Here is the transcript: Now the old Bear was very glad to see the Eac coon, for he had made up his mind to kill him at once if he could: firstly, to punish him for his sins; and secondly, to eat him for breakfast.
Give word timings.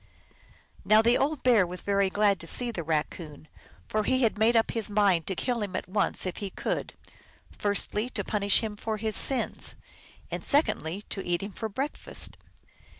Now 0.83 1.03
the 1.03 1.15
old 1.15 1.43
Bear 1.43 1.67
was 1.67 1.83
very 1.83 2.09
glad 2.09 2.39
to 2.39 2.47
see 2.47 2.71
the 2.71 2.81
Eac 2.81 3.11
coon, 3.11 3.47
for 3.87 4.01
he 4.03 4.23
had 4.23 4.35
made 4.35 4.55
up 4.55 4.71
his 4.71 4.89
mind 4.89 5.27
to 5.27 5.35
kill 5.35 5.61
him 5.61 5.75
at 5.75 5.87
once 5.87 6.25
if 6.25 6.37
he 6.37 6.49
could: 6.49 6.95
firstly, 7.55 8.09
to 8.09 8.23
punish 8.23 8.61
him 8.63 8.75
for 8.75 8.97
his 8.97 9.15
sins; 9.15 9.75
and 10.31 10.43
secondly, 10.43 11.03
to 11.09 11.23
eat 11.23 11.43
him 11.43 11.51
for 11.51 11.69
breakfast. 11.69 12.39